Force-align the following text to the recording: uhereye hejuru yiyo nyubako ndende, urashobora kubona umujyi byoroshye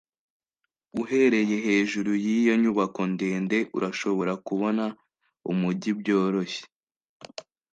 uhereye 1.01 1.55
hejuru 1.67 2.11
yiyo 2.25 2.53
nyubako 2.63 3.01
ndende, 3.13 3.57
urashobora 3.77 4.33
kubona 4.47 4.83
umujyi 5.51 5.91
byoroshye 5.99 6.63